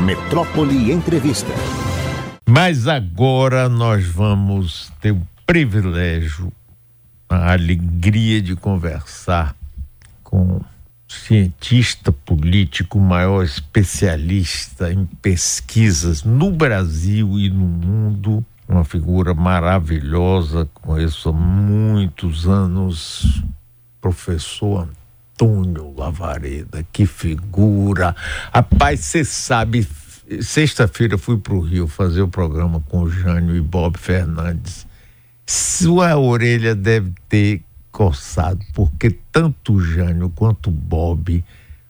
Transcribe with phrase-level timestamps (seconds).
[0.00, 1.52] Metrópole Entrevista.
[2.48, 6.52] Mas agora nós vamos ter o privilégio,
[7.28, 9.54] a alegria de conversar
[10.24, 10.60] com
[11.06, 21.28] cientista político, maior especialista em pesquisas no Brasil e no mundo, uma figura maravilhosa, conheço
[21.28, 23.42] há muitos anos,
[24.00, 24.88] professor
[25.40, 28.14] Antônio Lavareda, que figura.
[28.52, 29.88] Rapaz, você sabe,
[30.42, 34.86] sexta-feira fui para o Rio fazer o programa com o Jânio e Bob Fernandes.
[35.46, 41.42] Sua orelha deve ter coçado, porque tanto o Jânio quanto o Bob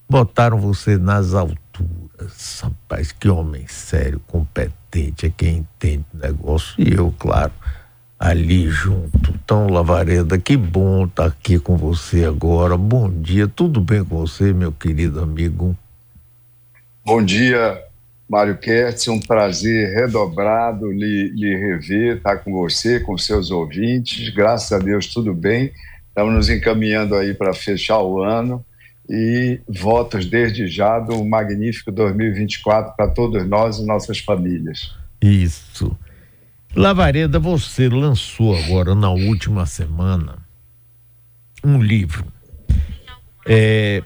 [0.08, 2.60] botaram você nas alturas.
[2.62, 6.74] Rapaz, que homem sério, competente, é quem entende o negócio.
[6.78, 7.52] E eu, claro,
[8.20, 9.32] ali junto.
[9.42, 12.76] Então, Lavareda, que bom estar aqui com você agora.
[12.76, 15.74] Bom dia, tudo bem com você, meu querido amigo?
[17.02, 17.82] Bom dia,
[18.28, 24.28] Mário Kertz, um prazer redobrado lhe, lhe rever, estar com você, com seus ouvintes.
[24.34, 25.72] Graças a Deus, tudo bem.
[26.08, 28.62] Estamos nos encaminhando aí para fechar o ano
[29.08, 34.94] e votos desde já do magnífico 2024 para todos nós e nossas famílias.
[35.22, 35.96] Isso.
[36.74, 40.38] Lavareda, você lançou agora na última semana
[41.64, 42.24] um livro
[43.46, 44.02] é,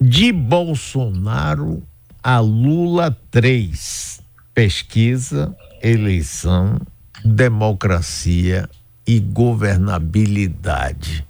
[0.00, 1.82] de Bolsonaro
[2.22, 4.22] a Lula 3
[4.54, 6.78] pesquisa, eleição,
[7.24, 8.68] democracia
[9.06, 11.26] e governabilidade,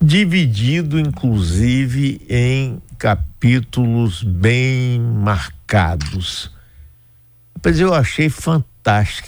[0.00, 6.50] dividido inclusive em capítulos bem marcados.
[7.62, 8.69] Pois eu achei fantástico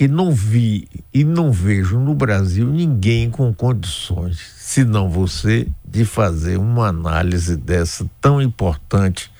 [0.00, 6.58] e não vi e não vejo no Brasil ninguém com condições, senão você, de fazer
[6.58, 9.30] uma análise dessa tão importante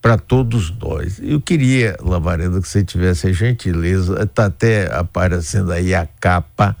[0.00, 1.20] para todos nós.
[1.22, 6.74] Eu queria, Lavareda, que você tivesse a gentileza, está até aparecendo aí a capa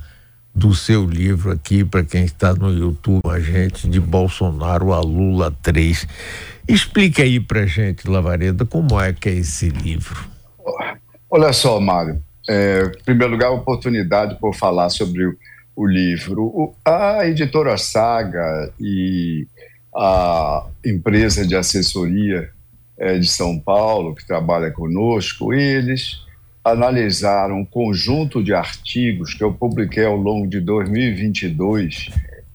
[0.54, 5.54] do seu livro aqui, para quem está no YouTube, a gente, de Bolsonaro a Lula
[5.62, 6.08] 3.
[6.66, 10.26] Explica aí para gente, Lavareda, como é que é esse livro.
[11.30, 12.22] Olha só, Mário.
[12.48, 15.36] É, em primeiro lugar, a oportunidade por falar sobre o,
[15.76, 16.44] o livro.
[16.44, 19.46] O, a editora Saga e
[19.94, 22.50] a empresa de assessoria
[22.96, 26.26] é, de São Paulo, que trabalha conosco, eles
[26.64, 32.10] analisaram um conjunto de artigos que eu publiquei ao longo de 2022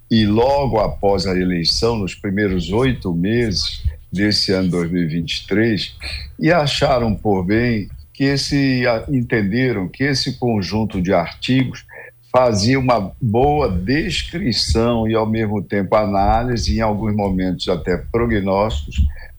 [0.09, 5.95] e logo após a eleição, nos primeiros oito meses desse ano 2023,
[6.39, 11.85] e acharam por bem que esse entenderam que esse conjunto de artigos
[12.31, 18.95] fazia uma boa descrição e ao mesmo tempo análise, em alguns momentos até prognósticos,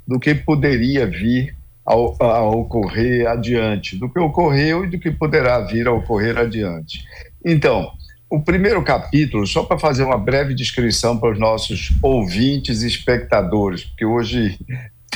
[0.07, 5.61] do que poderia vir a, a ocorrer adiante, do que ocorreu e do que poderá
[5.61, 7.05] vir a ocorrer adiante.
[7.45, 7.91] Então,
[8.31, 13.85] o primeiro capítulo, só para fazer uma breve descrição para os nossos ouvintes e espectadores,
[13.85, 14.59] porque hoje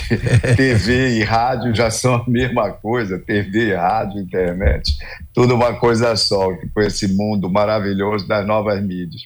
[0.56, 4.96] TV e rádio já são a mesma coisa, TV, rádio, internet,
[5.34, 9.22] tudo uma coisa só, com esse mundo maravilhoso das novas mídias.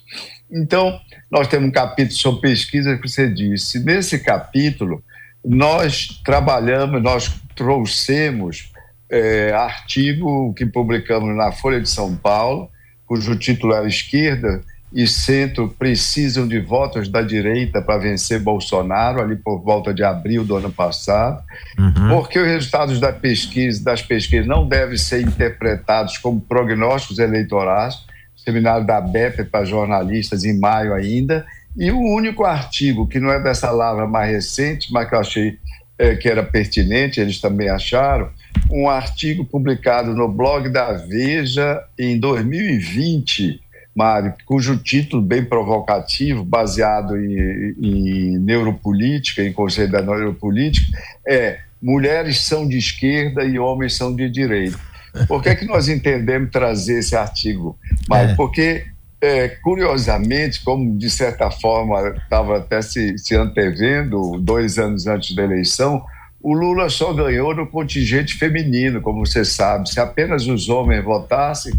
[0.51, 0.99] Então,
[1.31, 3.81] nós temos um capítulo sobre pesquisa que você disse.
[3.81, 5.03] Nesse capítulo,
[5.45, 8.71] nós trabalhamos, nós trouxemos
[9.11, 12.69] é, artigo que publicamos na Folha de São Paulo,
[13.07, 14.63] cujo título é Esquerda
[14.95, 20.45] e Centro precisam de votos da direita para vencer Bolsonaro, ali por volta de abril
[20.45, 21.43] do ano passado,
[21.79, 22.09] uhum.
[22.11, 28.05] porque os resultados da pesquisa, das pesquisas não devem ser interpretados como prognósticos eleitorais,
[28.37, 33.43] seminário da BEP para jornalistas em maio ainda, e o único artigo, que não é
[33.43, 35.59] dessa lavra mais recente, mas que eu achei
[35.99, 38.29] é, que era pertinente, eles também acharam,
[38.71, 43.61] um artigo publicado no blog da Veja em 2020,
[43.95, 50.87] Mário, cujo título bem provocativo, baseado em, em neuropolítica, em conceito da neuropolítica,
[51.27, 54.79] é Mulheres são de esquerda e homens são de direita.
[55.27, 57.77] Por que, é que nós entendemos trazer esse artigo,
[58.09, 58.31] Mário?
[58.31, 58.35] É.
[58.37, 58.85] Porque
[59.21, 65.43] é, curiosamente, como de certa forma estava até se, se antevendo, dois anos antes da
[65.43, 66.05] eleição,
[66.41, 69.91] o Lula só ganhou no contingente feminino, como você sabe.
[69.91, 71.73] Se apenas os homens votassem,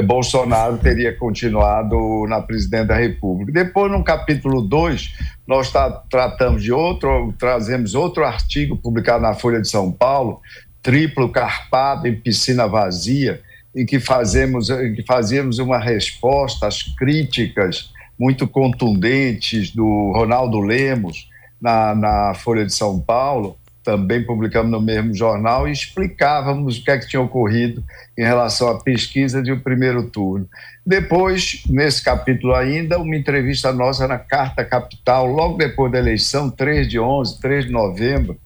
[0.00, 3.52] Bolsonaro teria continuado na presidência da República.
[3.52, 5.12] Depois, no capítulo 2,
[5.46, 10.40] nós tá, tratamos de outro, trazemos outro artigo publicado na Folha de São Paulo,
[10.82, 13.42] triplo carpado em piscina vazia,
[13.74, 21.28] em que fazemos, em que fazemos uma resposta às críticas muito contundentes do Ronaldo Lemos
[21.60, 26.90] na, na Folha de São Paulo, também publicamos no mesmo jornal e explicávamos o que
[26.90, 27.82] é que tinha ocorrido
[28.16, 30.48] em relação à pesquisa de o primeiro turno.
[30.84, 36.88] Depois, nesse capítulo ainda, uma entrevista nossa na Carta Capital, logo depois da eleição, 3
[36.88, 38.38] de 11, 3 de novembro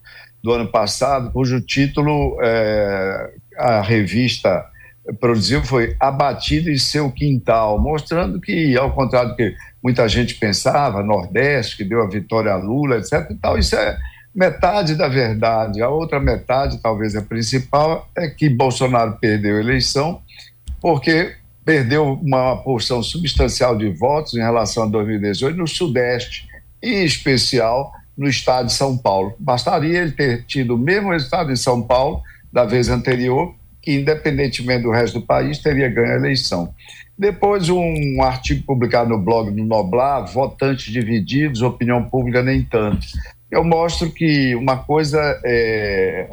[0.43, 4.65] do ano passado, cujo título é, a revista
[5.21, 11.03] produziu foi Abatido em Seu Quintal, mostrando que, ao contrário do que muita gente pensava,
[11.03, 13.31] Nordeste, que deu a vitória a Lula, etc.
[13.31, 13.97] E tal, isso é
[14.37, 15.81] metade da verdade.
[15.81, 20.21] A outra metade, talvez a principal, é que Bolsonaro perdeu a eleição
[20.79, 21.35] porque
[21.65, 26.47] perdeu uma porção substancial de votos em relação a 2018 no Sudeste,
[26.83, 29.35] em especial no estado de São Paulo.
[29.38, 32.23] Bastaria ele ter tido o mesmo resultado em São Paulo
[32.53, 36.73] da vez anterior, que, independentemente do resto do país, teria ganho a eleição.
[37.19, 43.06] Depois, um artigo publicado no blog do Noblar, Votantes Divididos, Opinião Pública Nem Tanto
[43.50, 46.28] eu mostro que uma coisa é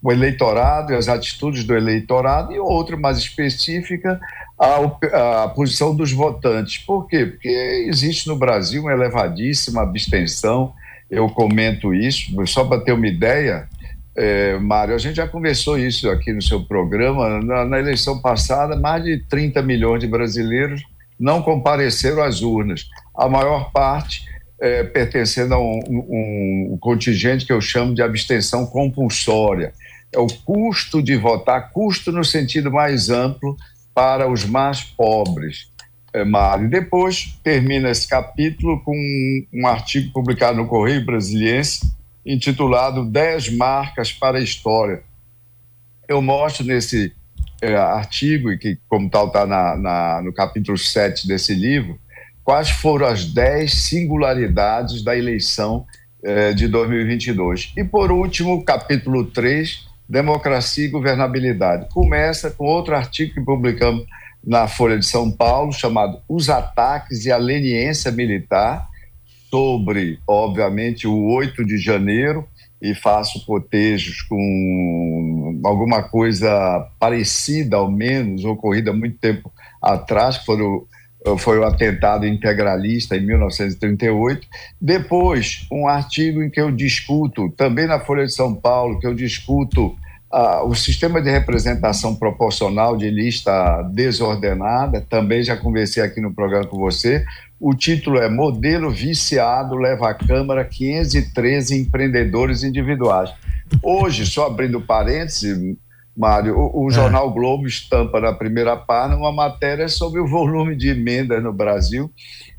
[0.00, 4.20] o eleitorado e as atitudes do eleitorado, e outra mais específica,
[4.58, 6.78] a, a, posição dos votantes.
[6.78, 7.26] Por quê?
[7.26, 7.48] Porque
[7.88, 10.72] existe no Brasil uma elevadíssima abstenção,
[11.10, 13.68] eu comento isso, só para ter uma ideia,
[14.16, 18.76] é, Mário, a gente já conversou isso aqui no seu programa, na, na eleição passada,
[18.76, 20.82] mais de 30 milhões de brasileiros
[21.18, 22.88] não compareceram às urnas.
[23.16, 24.26] A maior parte
[24.62, 29.72] é, pertencendo a um, um, contingente que eu chamo de abstenção compulsória.
[30.12, 33.56] É o custo de votar, custo no sentido mais amplo
[33.92, 35.68] para os mais pobres.
[36.12, 36.70] É, Mário.
[36.70, 41.80] Depois termina esse capítulo com um, um artigo publicado no Correio Brasiliense
[42.24, 45.02] intitulado 10 marcas para a história.
[46.06, 47.12] Eu mostro nesse
[47.60, 51.98] é, artigo, e que como tal está no capítulo 7 desse livro,
[52.44, 55.86] quais foram as 10 singularidades da eleição
[56.24, 57.72] eh, de 2022.
[57.76, 61.88] E, por último, capítulo 3, Democracia e Governabilidade.
[61.90, 64.04] Começa com outro artigo que publicamos
[64.44, 68.88] na Folha de São Paulo, chamado Os Ataques e a Leniência Militar,
[69.50, 72.46] sobre, obviamente, o 8 de janeiro,
[72.80, 80.46] e faço cotejos com alguma coisa parecida, ao menos, ocorrida há muito tempo atrás, que
[80.46, 80.84] foram
[81.38, 84.46] foi o atentado integralista em 1938.
[84.80, 89.14] Depois, um artigo em que eu discuto, também na Folha de São Paulo, que eu
[89.14, 89.96] discuto
[90.32, 96.66] ah, o sistema de representação proporcional de lista desordenada, também já conversei aqui no programa
[96.66, 97.24] com você.
[97.60, 103.30] O título é Modelo Viciado leva à Câmara 513 empreendedores individuais.
[103.82, 105.76] Hoje, só abrindo parênteses,
[106.16, 106.92] Mário, o, o é.
[106.92, 112.10] jornal Globo estampa na primeira página uma matéria sobre o volume de emendas no Brasil.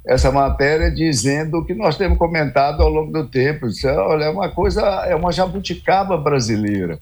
[0.05, 3.67] Essa matéria dizendo que nós temos comentado ao longo do tempo.
[3.85, 7.00] É, olha, é uma coisa, é uma jabuticaba brasileira.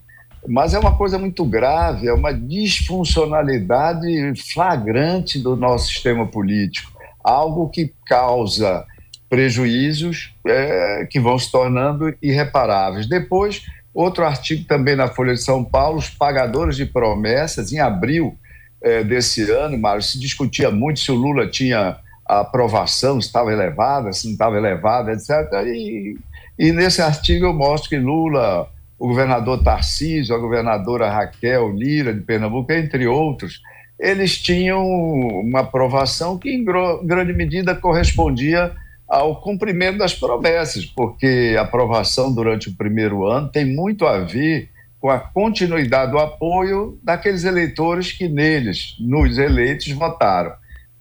[0.47, 6.91] Mas é uma coisa muito grave, é uma disfuncionalidade flagrante do nosso sistema político.
[7.23, 8.85] Algo que causa
[9.29, 13.07] prejuízos é, que vão se tornando irreparáveis.
[13.07, 13.63] Depois,
[13.93, 18.37] Outro artigo também na Folha de São Paulo, os pagadores de promessas, em abril
[18.81, 24.13] eh, desse ano, Mário, se discutia muito se o Lula tinha aprovação, se estava elevada,
[24.13, 25.29] se não estava elevada, etc.
[25.65, 26.17] E,
[26.57, 32.21] e nesse artigo eu mostro que Lula, o governador Tarcísio, a governadora Raquel Lira de
[32.21, 33.61] Pernambuco, entre outros,
[33.99, 38.71] eles tinham uma aprovação que em grande medida correspondia
[39.11, 44.69] ao cumprimento das promessas, porque a aprovação durante o primeiro ano tem muito a ver
[45.01, 50.53] com a continuidade do apoio daqueles eleitores que neles, nos eleitos, votaram.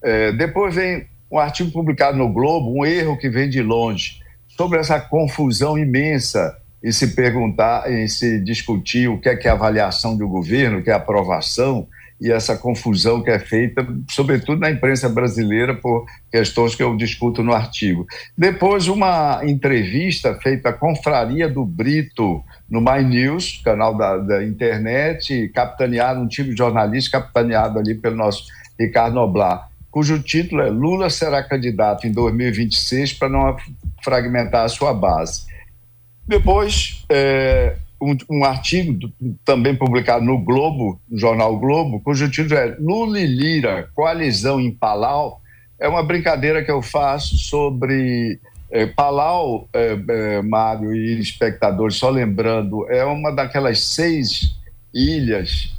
[0.02, 4.80] É, depois vem um artigo publicado no Globo, um erro que vem de longe, sobre
[4.80, 10.16] essa confusão imensa em se perguntar, em se discutir o que é que é avaliação
[10.16, 11.86] do governo, o que é aprovação,
[12.20, 17.42] e essa confusão que é feita, sobretudo na imprensa brasileira, por questões que eu discuto
[17.42, 18.06] no artigo.
[18.36, 25.48] Depois, uma entrevista feita à Confraria do Brito no My News, canal da, da internet,
[25.54, 28.44] capitaneado, um time de jornalista capitaneado ali pelo nosso
[28.78, 33.56] Ricardo Noblar, cujo título é Lula será candidato em 2026 para não
[34.04, 35.46] fragmentar a sua base.
[36.26, 39.12] Depois, é, um, um artigo do,
[39.44, 44.70] também publicado no Globo, no jornal Globo, cujo título é Lula e Lira, coalizão em
[44.70, 45.40] Palau.
[45.78, 48.40] É uma brincadeira que eu faço sobre
[48.70, 54.58] é, Palau, é, é, Mário e espectadores, só lembrando, é uma daquelas seis
[54.92, 55.72] ilhas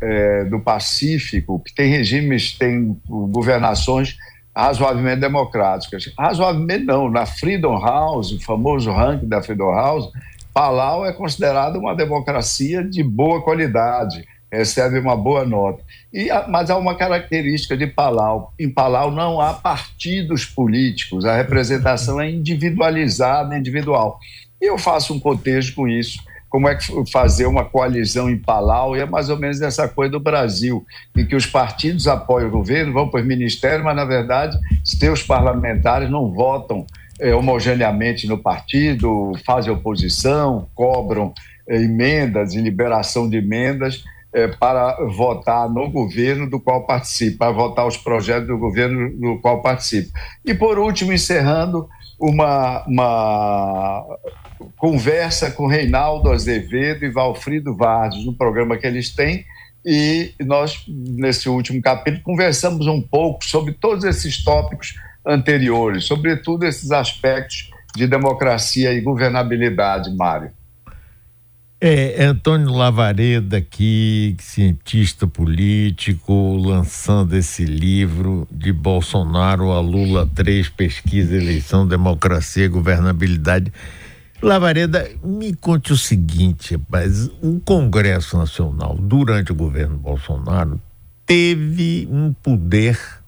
[0.49, 4.15] do Pacífico que tem regimes, tem governações
[4.55, 6.11] razoavelmente democráticas.
[6.17, 10.09] Razoavelmente não, na Freedom House, o famoso ranking da Freedom House,
[10.53, 15.81] Palau é considerada uma democracia de boa qualidade, recebe uma boa nota.
[16.11, 22.19] E, mas há uma característica de Palau: em Palau não há partidos políticos, a representação
[22.19, 24.19] é individualizada, individual.
[24.61, 26.19] E eu faço um cotejo com isso.
[26.49, 28.93] Como é que fazer uma coalizão em Palau?
[28.93, 32.51] E é mais ou menos essa coisa do Brasil, em que os partidos apoiam o
[32.51, 36.85] governo, vão para os ministérios, mas, na verdade, seus parlamentares não votam
[37.21, 41.33] é, homogeneamente no partido, fazem oposição, cobram
[41.69, 47.51] é, emendas e liberação de emendas é, para votar no governo do qual participa, para
[47.53, 50.17] votar os projetos do governo do qual participa.
[50.43, 51.87] E, por último, encerrando,
[52.19, 54.05] uma, uma
[54.77, 59.45] conversa com Reinaldo Azevedo e Valfrido Vargas, no programa que eles têm,
[59.83, 66.91] e nós, nesse último capítulo, conversamos um pouco sobre todos esses tópicos anteriores, sobretudo esses
[66.91, 70.51] aspectos de democracia e governabilidade, Mário.
[71.83, 81.35] É, Antônio Lavareda aqui, cientista político, lançando esse livro de Bolsonaro a Lula 3, pesquisa,
[81.35, 83.73] eleição, democracia e governabilidade.
[84.43, 90.79] Lavareda, me conte o seguinte, rapaz, o Congresso Nacional, durante o governo Bolsonaro,
[91.25, 93.20] teve um poder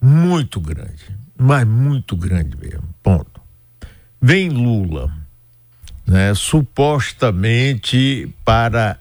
[0.00, 3.40] muito grande, mas muito grande mesmo, ponto.
[4.20, 5.12] Vem Lula,
[6.06, 8.98] né, supostamente para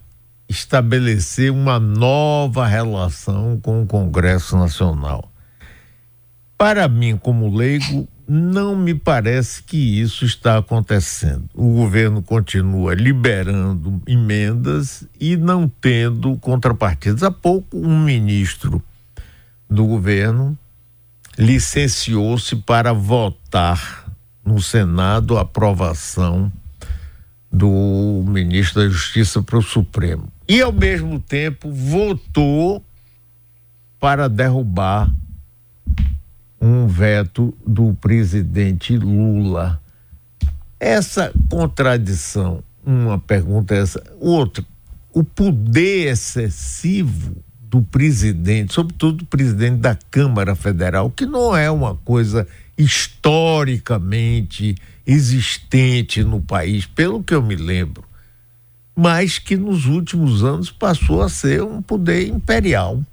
[0.48, 5.32] estabelecer uma nova relação com o Congresso Nacional.
[6.58, 11.50] Para mim, como leigo, não me parece que isso está acontecendo.
[11.54, 17.24] O governo continua liberando emendas e não tendo contrapartidas.
[17.24, 18.82] Há pouco, um ministro
[19.70, 20.58] do governo
[21.38, 24.06] licenciou-se para votar
[24.44, 26.52] no Senado a aprovação
[27.52, 30.28] do ministro da Justiça para o Supremo.
[30.48, 32.84] E, ao mesmo tempo, votou
[34.00, 35.12] para derrubar
[36.62, 39.82] um veto do presidente Lula.
[40.80, 44.04] Essa contradição, uma pergunta é essa.
[44.20, 44.64] Outra,
[45.14, 47.38] o poder excessivo
[47.76, 56.24] do presidente, sobretudo do presidente da Câmara Federal, que não é uma coisa historicamente existente
[56.24, 58.06] no país, pelo que eu me lembro,
[58.96, 63.04] mas que nos últimos anos passou a ser um poder imperial.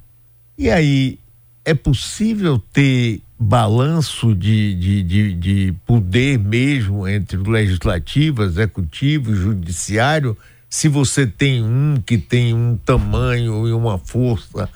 [0.57, 1.19] E aí
[1.65, 10.39] é possível ter balanço de, de, de, de poder mesmo entre o legislativo, executivo judiciário,
[10.73, 14.71] se você tem um que tem um tamanho e uma força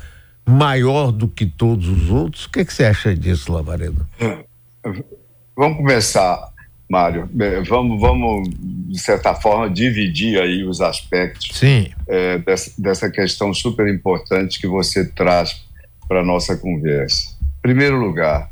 [0.44, 4.06] maior do que todos os outros, o que, é que você acha disso, Lavareda?
[5.56, 6.52] Vamos começar,
[6.86, 7.30] Mário.
[7.66, 11.88] Vamos, vamos, de certa forma, dividir aí os aspectos Sim.
[12.06, 15.64] É, dessa, dessa questão super importante que você traz
[16.06, 17.34] para a nossa conversa.
[17.40, 18.50] Em primeiro lugar,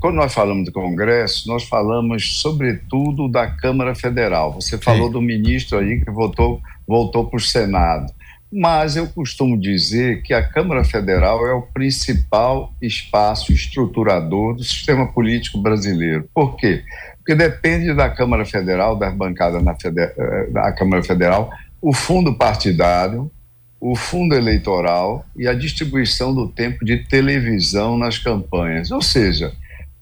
[0.00, 4.52] quando nós falamos do Congresso, nós falamos sobretudo da Câmara Federal.
[4.52, 5.12] Você falou Sim.
[5.12, 8.12] do ministro aí que votou, voltou para o Senado.
[8.52, 15.06] Mas eu costumo dizer que a Câmara Federal é o principal espaço estruturador do sistema
[15.12, 16.28] político brasileiro.
[16.32, 16.82] Por quê?
[17.18, 21.50] Porque depende da Câmara Federal, das bancadas na eh, da Câmara Federal,
[21.82, 23.30] o fundo partidário,
[23.80, 28.90] o fundo eleitoral e a distribuição do tempo de televisão nas campanhas.
[28.90, 29.52] Ou seja,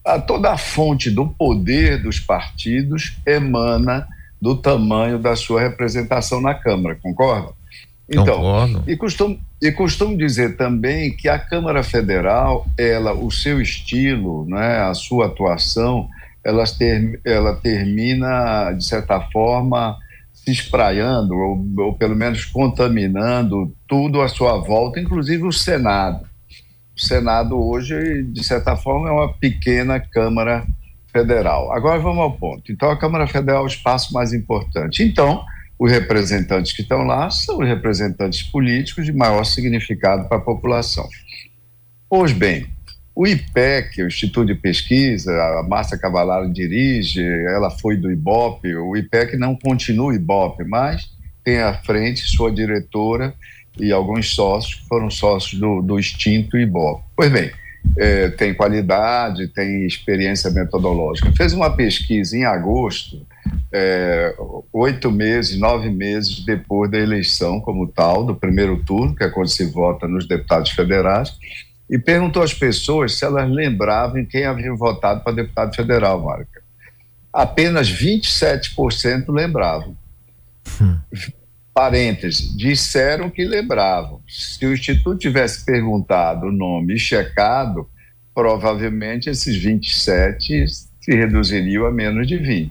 [0.04, 4.06] a toda a fonte do poder dos partidos emana
[4.40, 7.52] do tamanho da sua representação na Câmara, concorda?
[8.06, 8.84] Então, Concordo.
[8.87, 14.82] e costumo, e costumo dizer também que a Câmara Federal, ela, o seu estilo, né,
[14.82, 16.06] a sua atuação,
[16.44, 19.96] ela, ter, ela termina, de certa forma,
[20.34, 26.26] se espraiando, ou, ou pelo menos contaminando tudo à sua volta, inclusive o Senado
[26.96, 30.64] o Senado hoje, de certa forma, é uma pequena Câmara
[31.10, 31.72] Federal.
[31.72, 32.70] Agora vamos ao ponto.
[32.70, 35.02] Então, a Câmara Federal é o espaço mais importante.
[35.02, 35.44] Então,
[35.78, 41.08] os representantes que estão lá são os representantes políticos de maior significado para a população.
[42.08, 42.66] Pois bem,
[43.14, 48.96] o IPEC, o Instituto de Pesquisa, a Márcia Cavalaro dirige, ela foi do IBOP, o
[48.96, 51.08] IPEC não continua o IBOP, mas
[51.44, 53.34] tem à frente sua diretora
[53.78, 57.02] e alguns sócios que foram sócios do, do extinto IBOP.
[57.16, 57.50] Pois bem,
[57.97, 61.33] é, tem qualidade, tem experiência metodológica.
[61.33, 63.26] Fez uma pesquisa em agosto,
[63.73, 64.35] é,
[64.73, 69.49] oito meses, nove meses depois da eleição como tal, do primeiro turno, que é quando
[69.49, 71.37] se vota nos deputados federais,
[71.88, 76.62] e perguntou às pessoas se elas lembravam quem havia votado para deputado federal, Marca.
[77.33, 79.97] apenas 27% lembravam.
[80.81, 80.99] Hum.
[81.75, 84.23] Parênteses, disseram que lembravam.
[84.28, 87.88] Se o Instituto tivesse perguntado o nome e checado,
[88.33, 92.71] provavelmente esses 27 se reduziriam a menos de 20.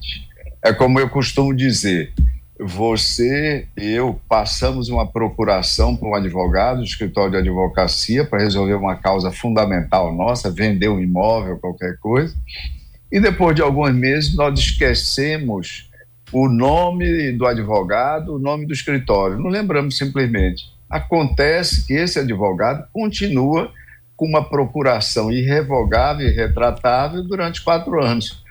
[0.64, 2.14] É como eu costumo dizer:
[2.58, 8.96] você, eu, passamos uma procuração para um advogado do escritório de advocacia para resolver uma
[8.96, 12.34] causa fundamental nossa, vender um imóvel, qualquer coisa,
[13.12, 15.92] e depois de alguns meses nós esquecemos
[16.34, 20.66] o nome do advogado, o nome do escritório, não lembramos simplesmente.
[20.90, 23.72] Acontece que esse advogado continua
[24.16, 28.44] com uma procuração irrevogável e retratável durante quatro anos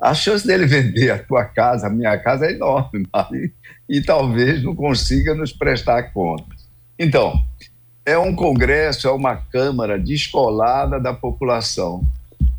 [0.00, 3.52] a chance dele vender a tua casa, a minha casa, é enorme, e,
[3.98, 6.66] e talvez não consiga nos prestar contas.
[6.98, 7.34] Então,
[8.06, 12.02] é um congresso, é uma Câmara descolada da população,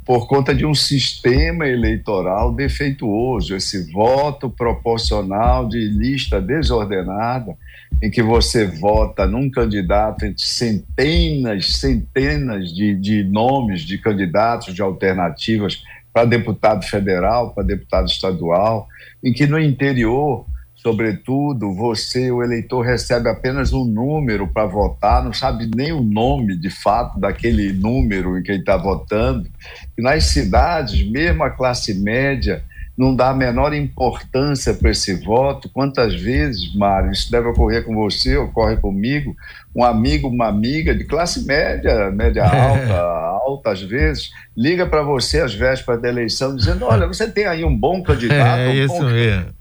[0.10, 7.56] por conta de um sistema eleitoral defeituoso, esse voto proporcional de lista desordenada,
[8.02, 14.82] em que você vota num candidato entre centenas, centenas de, de nomes de candidatos, de
[14.82, 18.88] alternativas para deputado federal, para deputado estadual,
[19.24, 20.44] em que no interior,
[20.82, 26.56] sobretudo, você, o eleitor, recebe apenas um número para votar, não sabe nem o nome
[26.56, 29.50] de fato daquele número em que ele está votando.
[29.98, 32.64] E nas cidades, mesmo a classe média,
[32.98, 35.70] não dá a menor importância para esse voto.
[35.70, 39.36] Quantas vezes, Mário, isso deve ocorrer com você, ocorre comigo,
[39.76, 42.96] um amigo, uma amiga de classe média, média alta,
[43.44, 47.64] alta às vezes, liga para você às vésperas da eleição dizendo: olha, você tem aí
[47.64, 49.54] um bom candidato, é, um isso bom, mesmo.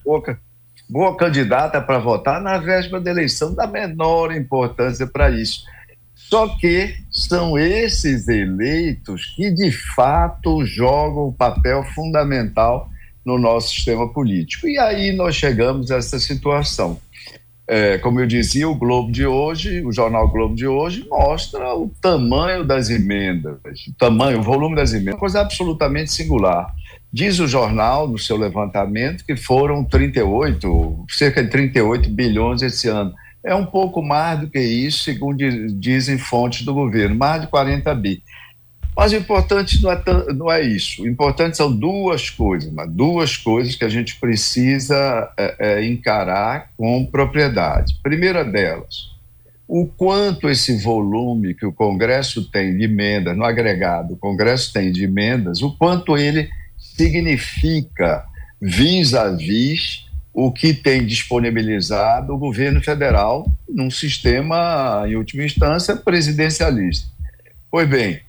[0.88, 5.64] Boa, candidata para votar na véspera da eleição, dá menor importância para isso.
[6.14, 12.88] Só que são esses eleitos que de fato jogam um papel fundamental
[13.25, 14.66] no nosso sistema político.
[14.66, 16.99] E aí nós chegamos a essa situação.
[17.66, 21.90] É, como eu dizia, o Globo de hoje, o jornal Globo de hoje, mostra o
[22.00, 26.75] tamanho das emendas, o tamanho, o volume das emendas, coisa absolutamente singular.
[27.12, 33.14] Diz o jornal, no seu levantamento, que foram 38, cerca de 38 bilhões esse ano.
[33.44, 35.38] É um pouco mais do que isso, segundo
[35.78, 38.23] dizem fontes do governo, mais de 40 bi.
[38.94, 40.02] Mas o importante não é,
[40.34, 41.04] não é isso.
[41.04, 47.06] O importante são duas coisas, duas coisas que a gente precisa é, é, encarar com
[47.06, 47.97] propriedade.
[48.02, 49.12] Primeira delas,
[49.68, 54.90] o quanto esse volume que o Congresso tem de emendas, no agregado, o Congresso tem
[54.90, 56.50] de emendas, o quanto ele
[56.99, 58.25] significa
[58.61, 67.08] vis-à-vis o que tem disponibilizado o governo federal num sistema, em última instância, presidencialista.
[67.71, 68.21] Pois bem,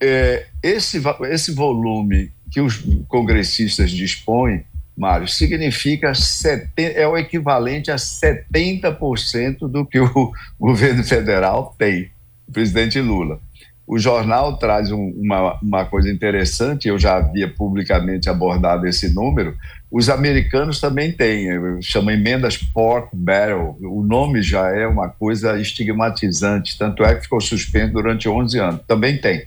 [0.00, 4.64] é, esse, esse volume que os congressistas dispõem,
[4.96, 12.10] Mário, significa 70, é o equivalente a 70% do que o governo federal tem,
[12.46, 13.40] o presidente Lula.
[13.86, 19.54] O jornal traz um, uma, uma coisa interessante, eu já havia publicamente abordado esse número.
[19.90, 21.48] Os americanos também têm,
[21.82, 23.76] chama emendas pork barrel.
[23.82, 28.80] O nome já é uma coisa estigmatizante, tanto é que ficou suspenso durante 11 anos.
[28.88, 29.44] Também tem.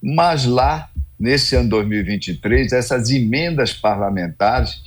[0.00, 4.80] Mas lá, nesse ano 2023, essas emendas parlamentares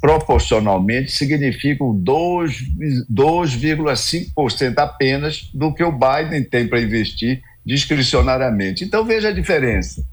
[0.00, 8.84] proporcionalmente significam 2,5% apenas do que o Biden tem para investir discricionariamente.
[8.84, 10.04] Então veja a diferença.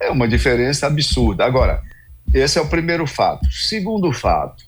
[0.00, 1.44] É uma diferença absurda.
[1.44, 1.82] Agora,
[2.32, 3.46] esse é o primeiro fato.
[3.50, 4.64] Segundo fato,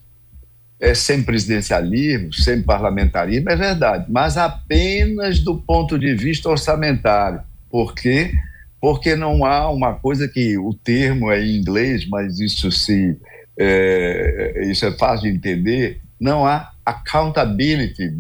[0.81, 7.41] é sem presidencialismo, sem parlamentarismo, é verdade, mas apenas do ponto de vista orçamentário.
[7.71, 8.33] Porque
[8.81, 13.17] porque não há uma coisa que o termo é em inglês, mas isso se
[13.57, 18.13] é, isso é fácil de entender, não há accountability,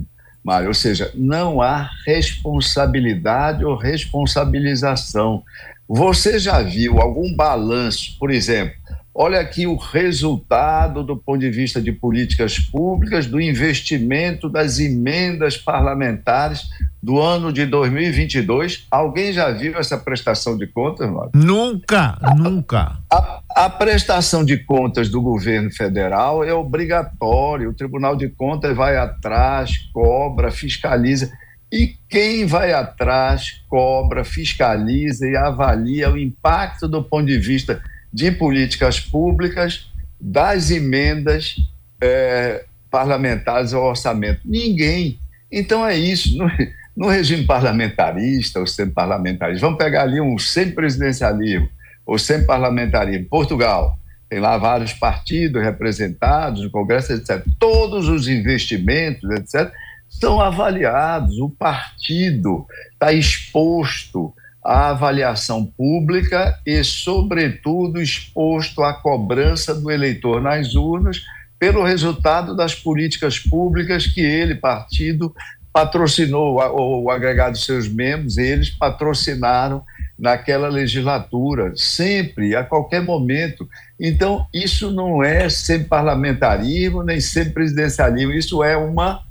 [0.44, 5.42] Mário, ou seja, não há responsabilidade ou responsabilização.
[5.88, 8.74] Você já viu algum balanço, por exemplo,
[9.14, 15.54] Olha aqui o resultado do ponto de vista de políticas públicas, do investimento das emendas
[15.54, 16.70] parlamentares
[17.02, 18.86] do ano de 2022.
[18.88, 21.32] Alguém já viu essa prestação de contas, Mário?
[21.34, 22.98] Nunca, nunca.
[23.10, 27.68] A, a, prestação de contas do governo federal é obrigatória.
[27.68, 31.32] O Tribunal de Contas vai atrás, cobra, fiscaliza.
[31.72, 38.30] E quem vai atrás, cobra, fiscaliza e avalia o impacto do ponto de vista de
[38.30, 41.56] políticas públicas das emendas
[42.00, 44.40] é, parlamentares ao orçamento.
[44.44, 45.18] Ninguém.
[45.50, 46.38] Então é isso.
[46.38, 46.50] No,
[46.96, 51.68] no regime parlamentarista, ou sem parlamentarismo, vamos pegar ali um sem presidencialismo
[52.04, 53.26] ou sem parlamentarismo.
[53.28, 53.96] Portugal
[54.28, 57.44] tem lá vários partidos representados no Congresso, etc.
[57.58, 59.70] Todos os investimentos, etc.,
[60.08, 61.38] são avaliados.
[61.38, 64.32] O partido está exposto
[64.64, 71.22] à avaliação pública e, sobretudo, exposto à cobrança do eleitor nas urnas
[71.58, 75.34] pelo resultado das políticas públicas que ele, partido,
[75.72, 79.82] patrocinou, ou o agregado de seus membros, eles patrocinaram
[80.18, 83.68] naquela legislatura, sempre, a qualquer momento.
[83.98, 89.22] Então, isso não é sempre parlamentarismo, nem sempre presidencialismo, isso é uma.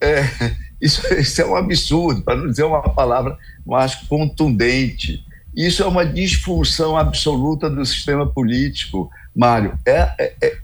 [0.00, 0.22] É,
[0.80, 5.24] isso, isso é um absurdo, para não dizer uma palavra mais contundente.
[5.54, 9.76] Isso é uma disfunção absoluta do sistema político, Mário.
[9.84, 10.56] É, é, é,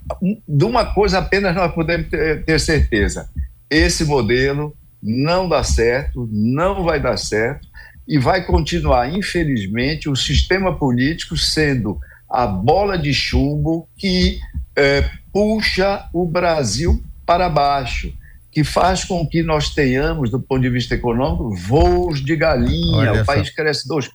[0.49, 3.29] de uma coisa apenas nós podemos ter, ter certeza:
[3.69, 7.69] esse modelo não dá certo, não vai dar certo
[8.09, 14.41] e vai continuar, infelizmente, o sistema político sendo a bola de chumbo que
[14.75, 18.13] é, puxa o Brasil para baixo,
[18.51, 22.97] que faz com que nós tenhamos, do ponto de vista econômico, voos de galinha.
[22.97, 24.11] Olha o país cresce dois.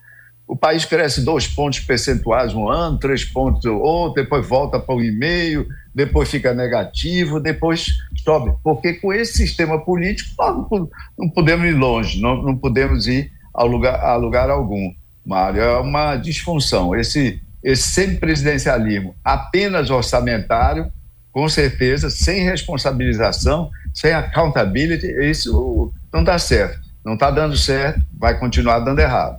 [0.49, 4.99] O país cresce dois pontos percentuais um ano, três pontos outro, depois volta para um
[4.99, 8.51] e meio, depois fica negativo, depois sobe.
[8.63, 13.63] Porque com esse sistema político nós não podemos ir longe, não, não podemos ir a
[13.63, 14.91] lugar, a lugar algum.
[15.23, 16.95] Mário, é uma disfunção.
[16.95, 20.91] Esse, esse semipresidencialismo apenas orçamentário,
[21.31, 26.79] com certeza, sem responsabilização, sem accountability, isso não dá certo.
[27.05, 29.37] Não está dando certo, vai continuar dando errado.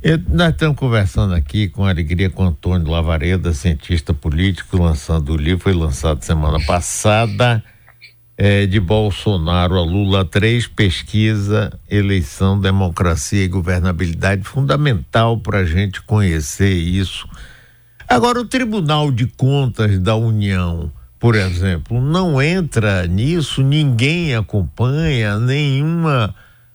[0.00, 5.64] Eu, nós estamos conversando aqui com alegria com Antônio Lavareda, cientista político, lançando o livro,
[5.64, 7.60] foi lançado semana passada
[8.36, 16.00] é, de Bolsonaro a Lula 3, pesquisa, eleição, democracia e governabilidade, fundamental para a gente
[16.02, 17.28] conhecer isso.
[18.08, 26.32] Agora, o Tribunal de Contas da União, por exemplo, não entra nisso, ninguém acompanha, nenhuma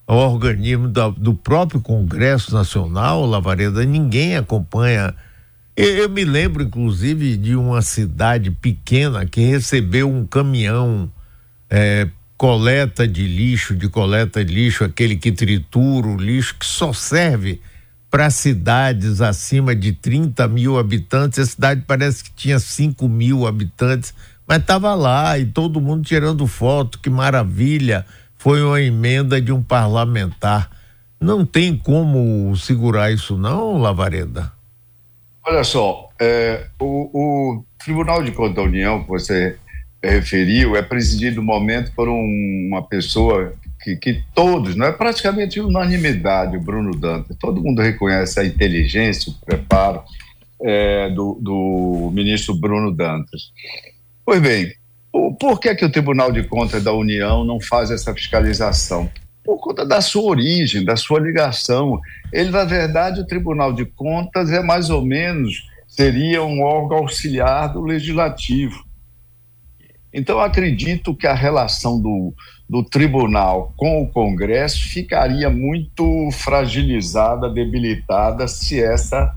[0.07, 5.13] organismo do, do próprio Congresso Nacional, Lavareda, ninguém acompanha.
[5.75, 11.11] Eu, eu, me lembro, inclusive, de uma cidade pequena que recebeu um caminhão
[11.69, 16.91] é, coleta de lixo, de coleta de lixo, aquele que tritura o lixo, que só
[16.91, 17.61] serve
[18.11, 21.39] para cidades acima de 30 mil habitantes.
[21.39, 24.13] A cidade parece que tinha 5 mil habitantes,
[24.45, 28.05] mas estava lá e todo mundo tirando foto, que maravilha!
[28.43, 30.69] Foi uma emenda de um parlamentar.
[31.17, 34.51] Não tem como segurar isso, não, Lavareda?
[35.45, 39.55] Olha só, é, o, o, Tribunal de Contas da União, que você
[40.03, 45.61] referiu é presidido no momento por um, uma pessoa que, que, todos, não é praticamente
[45.61, 50.03] unanimidade, o Bruno Dantas, todo mundo reconhece a inteligência, o preparo
[50.61, 53.53] é, do, do, ministro Bruno Dantas.
[54.25, 54.73] Pois bem,
[55.39, 59.09] por que, que o Tribunal de Contas da União não faz essa fiscalização?
[59.43, 61.99] Por conta da sua origem, da sua ligação.
[62.31, 67.71] Ele, na verdade, o Tribunal de Contas é mais ou menos, seria um órgão auxiliar
[67.71, 68.83] do Legislativo
[70.13, 72.33] então, acredito que a relação do,
[72.69, 79.33] do tribunal com o Congresso ficaria muito fragilizada, debilitada, se, essa,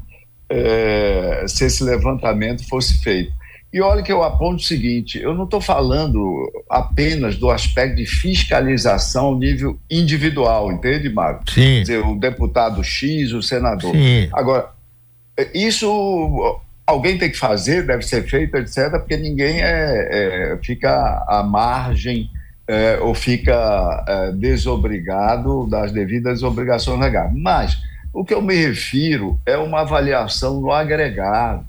[0.50, 3.32] é, se esse levantamento fosse feito.
[3.72, 8.06] E olha que eu aponto o seguinte: eu não estou falando apenas do aspecto de
[8.06, 11.50] fiscalização ao nível individual, entende, Marco?
[11.50, 11.60] Sim.
[11.60, 13.92] Quer dizer, o deputado X, o senador.
[13.92, 14.28] Sim.
[14.32, 14.70] Agora,
[15.52, 21.42] isso alguém tem que fazer, deve ser feito, etc., porque ninguém é, é fica à
[21.42, 22.30] margem
[22.68, 27.32] é, ou fica é, desobrigado das devidas obrigações legais.
[27.34, 27.78] Mas
[28.12, 31.64] o que eu me refiro é uma avaliação no agregado.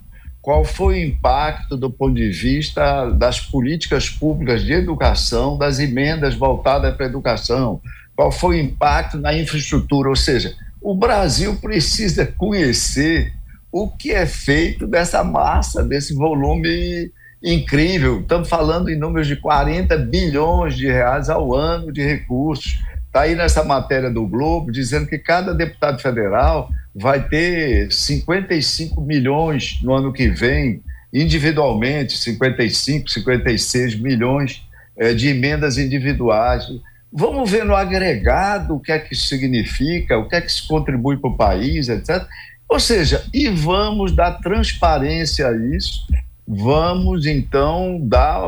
[0.47, 6.35] Qual foi o impacto do ponto de vista das políticas públicas de educação, das emendas
[6.35, 7.81] voltadas para a educação?
[8.15, 10.07] Qual foi o impacto na infraestrutura?
[10.07, 13.33] Ou seja, o Brasil precisa conhecer
[13.69, 17.11] o que é feito dessa massa, desse volume
[17.43, 18.21] incrível.
[18.21, 22.79] Estamos falando em números de 40 bilhões de reais ao ano de recursos.
[23.05, 29.79] Está aí nessa matéria do Globo dizendo que cada deputado federal vai ter 55 milhões
[29.81, 30.81] no ano que vem,
[31.13, 36.65] individualmente, 55, 56 milhões é, de emendas individuais.
[37.11, 40.67] Vamos ver no agregado o que é que isso significa, o que é que isso
[40.67, 42.25] contribui para o país, etc.
[42.67, 46.05] Ou seja, e vamos dar transparência a isso,
[46.47, 48.41] vamos então dar,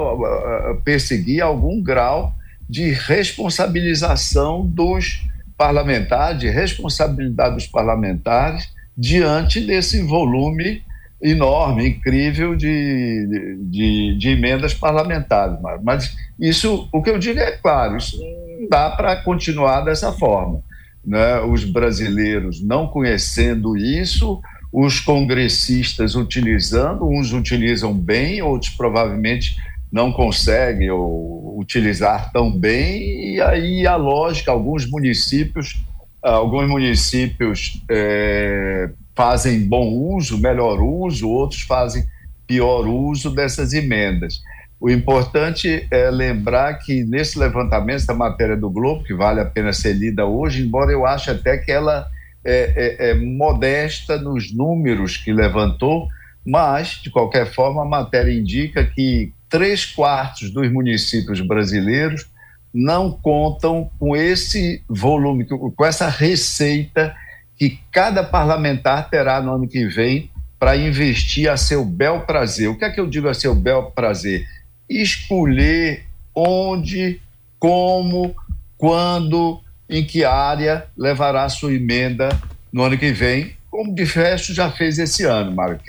[0.86, 2.34] perseguir algum grau
[2.70, 10.82] de responsabilização dos parlamentares, de responsabilidade dos parlamentares diante desse volume
[11.22, 15.58] enorme, incrível de, de, de emendas parlamentares.
[15.84, 20.62] Mas isso, o que eu digo é claro, isso não dá para continuar dessa forma.
[21.06, 21.40] Né?
[21.42, 29.56] Os brasileiros não conhecendo isso, os congressistas utilizando, uns utilizam bem, outros provavelmente
[29.92, 35.82] não conseguem ou utilizar tão bem, e aí a lógica, alguns municípios,
[36.22, 42.06] alguns municípios é, fazem bom uso, melhor uso, outros fazem
[42.46, 44.42] pior uso dessas emendas.
[44.80, 49.74] O importante é lembrar que nesse levantamento, essa matéria do Globo, que vale a pena
[49.74, 52.08] ser lida hoje, embora eu ache até que ela
[52.44, 56.08] é, é, é modesta nos números que levantou,
[56.46, 62.28] mas, de qualquer forma, a matéria indica que três quartos dos municípios brasileiros
[62.74, 67.16] não contam com esse volume, com essa receita
[67.58, 72.70] que cada parlamentar terá no ano que vem para investir a seu bel prazer.
[72.70, 74.46] O que é que eu digo a seu bel prazer?
[74.90, 77.22] Escolher onde,
[77.58, 78.36] como,
[78.78, 82.30] quando, em que área levará a sua emenda
[82.72, 85.80] no ano que vem, como de resto já fez esse ano, Mário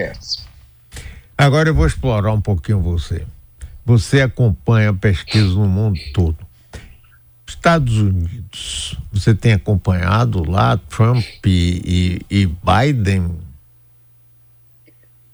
[1.36, 3.26] Agora eu vou explorar um pouquinho você.
[3.84, 6.38] Você acompanha pesquisas no mundo todo.
[7.46, 13.36] Estados Unidos, você tem acompanhado lá Trump e, e, e Biden?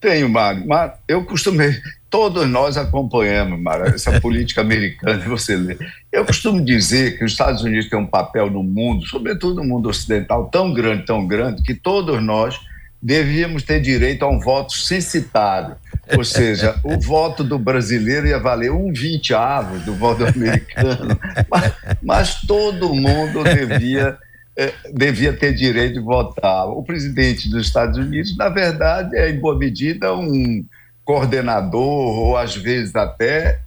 [0.01, 0.67] Tenho, Mário.
[0.67, 1.61] Mas eu costumo.
[2.09, 5.77] Todos nós acompanhamos, Mário, essa política americana, você lê.
[6.13, 9.89] Eu costumo dizer que os Estados Unidos têm um papel no mundo, sobretudo no mundo
[9.89, 12.61] ocidental, tão grande, tão grande, que todos nós
[13.03, 15.77] devíamos ter direito a um voto censitário.
[16.17, 21.19] Ou seja, o voto do brasileiro ia valer um vinteavo do voto americano,
[21.51, 24.17] mas, mas todo mundo devia,
[24.57, 26.69] eh, devia ter direito de votar.
[26.69, 30.65] O presidente dos Estados Unidos, na verdade, é em boa medida um
[31.07, 33.61] coordenador, ou às vezes até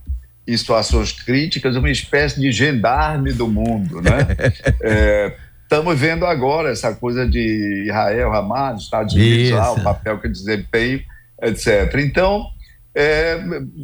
[0.48, 4.28] em situações críticas, uma espécie de gendarme do mundo, né?
[4.82, 5.34] É,
[5.70, 11.00] Estamos vendo agora essa coisa de Israel, Hamas, Estados Unidos, lá, o papel que desempenho,
[11.44, 11.94] etc.
[12.00, 12.48] Então,
[12.96, 13.40] é,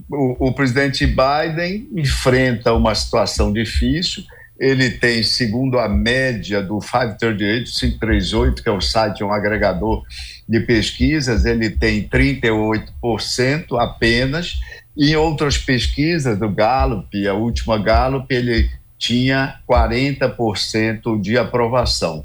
[0.09, 4.23] o, o, presidente Biden enfrenta uma situação difícil.
[4.59, 10.03] Ele tem, segundo a média do 538, 538, que é o site, um agregador
[10.47, 14.59] de pesquisas, ele tem 38% apenas.
[14.97, 22.23] Em outras pesquisas do Gallup, a última Gallup, ele tinha 40% de aprovação.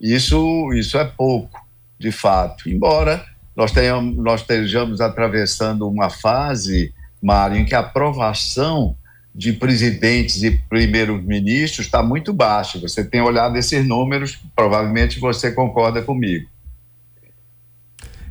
[0.00, 1.60] Isso, isso é pouco,
[1.98, 2.70] de fato.
[2.70, 8.94] Embora nós, tenhamos, nós estejamos atravessando uma fase, Mário, em que a aprovação
[9.36, 12.78] de presidentes e primeiros-ministros está muito baixa.
[12.78, 16.48] Você tem olhado esses números, provavelmente você concorda comigo.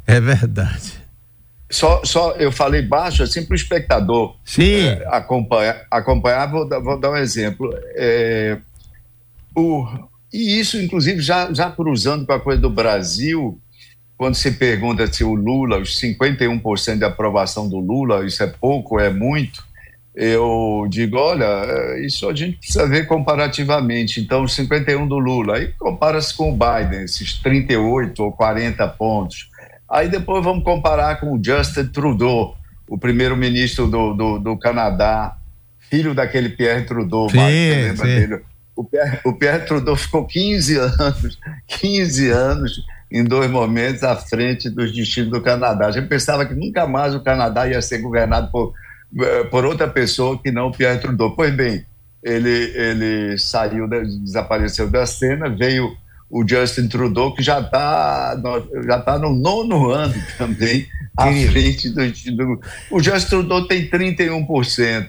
[0.07, 0.93] É verdade.
[1.69, 4.87] Só, só eu falei baixo assim para o espectador Sim.
[4.87, 6.49] É, acompanhar, acompanhar.
[6.49, 7.69] Vou, dar, vou dar um exemplo.
[7.95, 8.57] É,
[9.55, 9.87] o,
[10.33, 13.59] e isso, inclusive, já, já cruzando com a coisa do Brasil,
[14.17, 18.99] quando se pergunta se o Lula, os 51% de aprovação do Lula, isso é pouco,
[18.99, 19.63] é muito,
[20.15, 24.21] eu digo, olha, é, isso a gente precisa ver comparativamente.
[24.21, 29.49] Então, 51 do Lula, aí compara-se com o Biden, esses 38 ou 40 pontos.
[29.89, 32.55] Aí depois vamos comparar com o Justin Trudeau,
[32.87, 35.35] o primeiro-ministro do, do, do, Canadá,
[35.89, 38.03] filho daquele Pierre Trudeau, sim, lembra sim.
[38.03, 38.41] dele?
[38.75, 44.69] O Pierre, o Pierre Trudeau ficou 15 anos, 15 anos em dois momentos à frente
[44.69, 45.87] dos destinos do Canadá.
[45.87, 48.73] A gente pensava que nunca mais o Canadá ia ser governado por,
[49.49, 51.35] por outra pessoa que não Pierre Trudeau.
[51.35, 51.85] Pois bem,
[52.23, 55.95] ele, ele saiu, desapareceu da cena, veio
[56.29, 58.35] o Justin Trudeau, que já está
[58.85, 62.01] já tá no nono ano também à frente do,
[62.35, 62.61] do.
[62.91, 65.07] O Justin Trudeau tem 31%.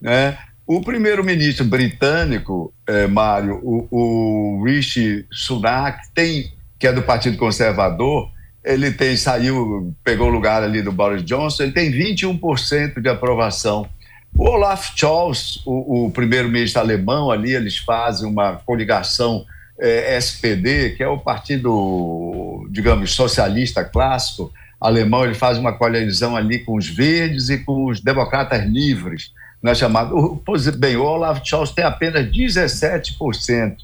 [0.00, 0.38] Né?
[0.66, 8.30] O primeiro-ministro britânico, é, Mário, o, o Rishi Sunak, tem, que é do Partido Conservador,
[8.64, 13.88] ele tem saiu, pegou o lugar ali do Boris Johnson, ele tem 21% de aprovação.
[14.36, 19.44] O Olaf Scholz, o, o primeiro-ministro alemão ali, eles fazem uma coligação
[19.78, 26.60] é, SPD, que é o partido, digamos, socialista clássico alemão, ele faz uma coalizão ali
[26.60, 30.40] com os verdes e com os democratas livres, não é chamado.
[30.44, 33.76] Pois bem, o Olaf Scholz tem apenas 17%.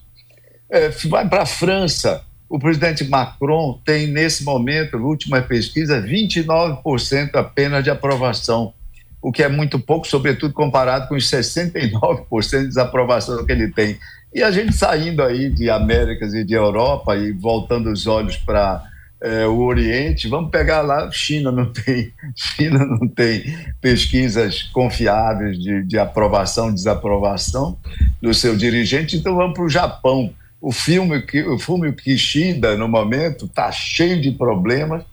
[0.70, 7.82] É, vai para a França, o presidente Macron tem, nesse momento, última pesquisa, 29% apenas
[7.82, 8.72] de aprovação,
[9.20, 13.98] o que é muito pouco, sobretudo comparado com os 69% de desaprovação que ele tem.
[14.32, 18.82] E a gente saindo aí de Américas e de Europa e voltando os olhos para
[19.20, 23.44] é, o Oriente, vamos pegar lá, China não tem, China não tem
[23.80, 27.78] pesquisas confiáveis de, de aprovação, desaprovação
[28.20, 30.32] do seu dirigente, então vamos para o Japão.
[30.66, 35.04] O filme que o filme Kishida no momento está cheio de problemas,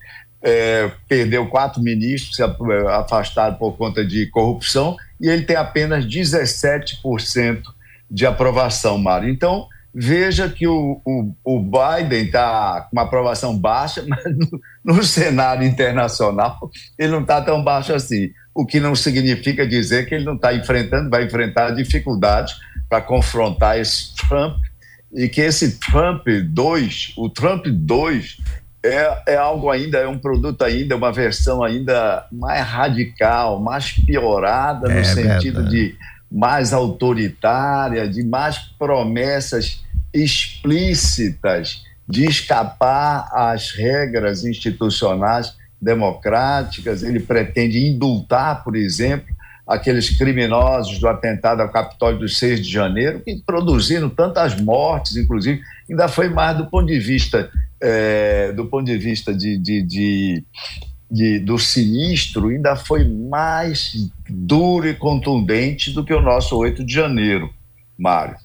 [0.42, 2.42] é, perdeu quatro ministros, se
[2.90, 7.62] afastaram por conta de corrupção e ele tem apenas 17%
[8.10, 9.30] de aprovação, Mário.
[9.30, 15.04] Então veja que o, o, o Biden está com uma aprovação baixa, mas no, no
[15.04, 16.58] cenário internacional
[16.98, 18.32] ele não está tão baixo assim.
[18.56, 22.56] O que não significa dizer que ele não está enfrentando, vai enfrentar dificuldades
[22.90, 24.58] para confrontar esse Trump
[25.14, 28.38] e que esse Trump 2, o Trump 2
[28.84, 34.90] é, é algo ainda, é um produto ainda, uma versão ainda mais radical, mais piorada
[34.90, 35.70] no é, sentido verdade.
[35.70, 35.96] de
[36.32, 47.04] mais autoritária, de mais promessas explícitas de escapar às regras institucionais democráticas.
[47.04, 49.34] Ele pretende indultar, por exemplo,
[49.66, 55.62] aqueles criminosos do atentado ao Capitólio do 6 de janeiro, que produziram tantas mortes, inclusive,
[55.90, 57.50] ainda foi mais do ponto de vista
[57.84, 60.44] é, do ponto de vista de, de, de,
[61.12, 66.94] de, do sinistro, ainda foi mais duro e contundente do que o nosso 8 de
[66.94, 67.54] janeiro,
[67.98, 68.38] Mário.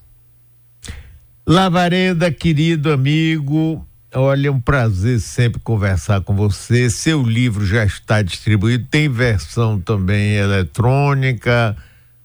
[1.47, 6.89] Lavareda, querido amigo, olha, é um prazer sempre conversar com você.
[6.89, 11.75] Seu livro já está distribuído, tem versão também eletrônica.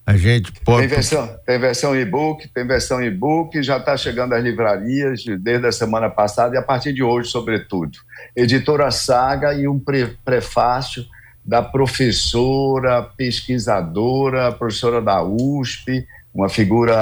[0.06, 0.86] A gente pode.
[0.86, 5.72] Tem versão, tem versão e-book, tem versão e-book, já está chegando às livrarias desde a
[5.72, 7.98] semana passada e a partir de hoje, sobretudo.
[8.36, 11.06] Editora Saga e um pre prefácio
[11.44, 16.94] da professora, pesquisadora, professora da USP, uma figura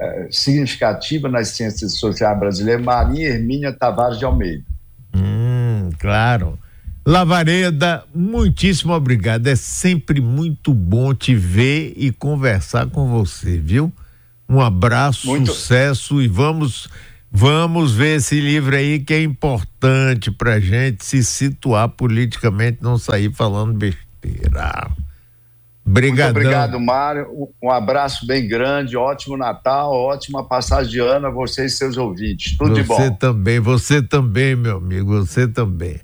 [0.00, 4.64] é, significativa nas ciências sociais brasileiras, Maria Hermínia Tavares de Almeida.
[5.14, 6.58] Hum, claro.
[7.06, 9.46] Lavareda, muitíssimo obrigado.
[9.46, 13.92] É sempre muito bom te ver e conversar com você, viu?
[14.48, 15.52] Um abraço, muito...
[15.52, 16.88] sucesso e vamos
[17.30, 23.32] vamos ver esse livro aí que é importante pra gente se situar politicamente, não sair
[23.32, 24.90] falando besteira.
[25.84, 26.26] Obrigadão.
[26.26, 27.26] Muito obrigado, Mário.
[27.62, 32.56] Um abraço bem grande, ótimo Natal, ótima passagem de ano a você e seus ouvintes.
[32.56, 32.96] Tudo você de bom.
[32.96, 36.00] Você também, você também, meu amigo, você também.